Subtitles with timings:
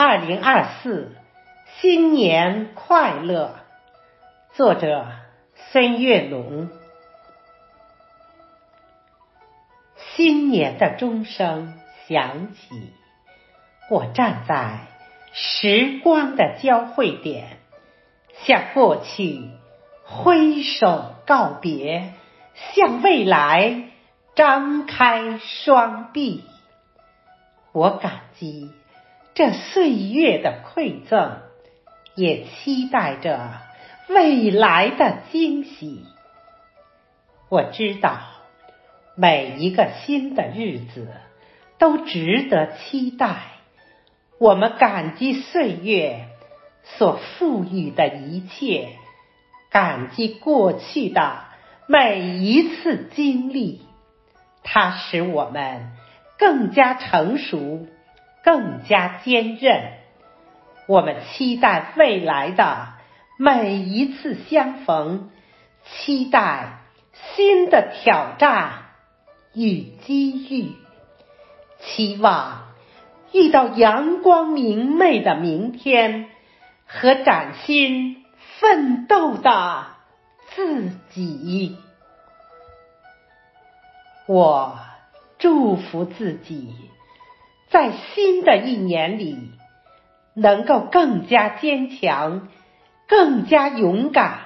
[0.00, 1.16] 二零二四，
[1.80, 3.56] 新年快乐！
[4.54, 5.08] 作者
[5.72, 6.68] 孙月龙。
[9.96, 11.74] 新年的钟声
[12.06, 12.92] 响起，
[13.90, 14.82] 我站在
[15.32, 17.58] 时光的交汇点，
[18.44, 19.50] 向过去
[20.04, 22.12] 挥手告别，
[22.54, 23.88] 向未来
[24.36, 26.44] 张开双臂。
[27.72, 28.70] 我感激。
[29.38, 31.36] 这岁月的馈赠，
[32.16, 33.52] 也期待着
[34.08, 36.04] 未来的惊喜。
[37.48, 38.18] 我知道，
[39.14, 41.06] 每一个新的日子
[41.78, 43.36] 都值得期待。
[44.40, 46.24] 我们感激岁月
[46.82, 48.88] 所赋予的一切，
[49.70, 51.44] 感激过去的
[51.86, 53.82] 每一次经历，
[54.64, 55.92] 它使我们
[56.40, 57.86] 更加成熟。
[58.44, 59.92] 更加坚韧。
[60.86, 62.88] 我们期待未来的
[63.38, 65.30] 每一次相逢，
[65.84, 66.80] 期待
[67.12, 68.84] 新的挑战
[69.52, 70.72] 与机遇，
[71.80, 72.68] 期望
[73.32, 76.30] 遇到阳光明媚的明天
[76.86, 78.24] 和崭新
[78.58, 79.86] 奋斗的
[80.54, 81.76] 自己。
[84.26, 84.78] 我
[85.38, 86.74] 祝福自己。
[87.70, 89.36] 在新的一年里，
[90.34, 92.48] 能够更加坚强，
[93.06, 94.40] 更加勇敢。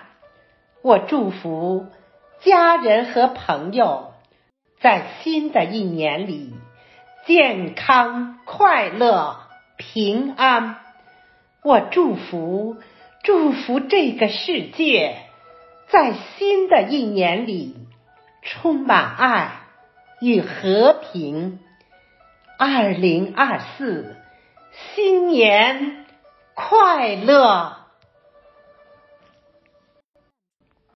[0.83, 1.87] 我祝福
[2.41, 4.15] 家人和朋友
[4.81, 6.53] 在新的一年里
[7.27, 9.43] 健康、快乐、
[9.77, 10.79] 平安。
[11.63, 12.77] 我祝福
[13.23, 15.17] 祝福这个世界
[15.89, 17.77] 在新的一年里
[18.43, 19.61] 充满爱
[20.21, 21.61] 与和平。
[22.65, 24.15] 二零二四，
[24.95, 26.07] 新年
[26.55, 27.82] 快乐！